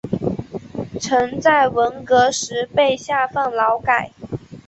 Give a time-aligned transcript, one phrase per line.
[0.99, 4.09] 曾在文革时被下放劳改。